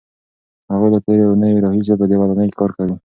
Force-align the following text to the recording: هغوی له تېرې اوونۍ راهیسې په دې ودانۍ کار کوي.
هغوی 0.71 0.89
له 0.93 0.99
تېرې 1.05 1.23
اوونۍ 1.25 1.51
راهیسې 1.65 1.93
په 1.99 2.05
دې 2.09 2.15
ودانۍ 2.17 2.49
کار 2.59 2.71
کوي. 2.77 2.95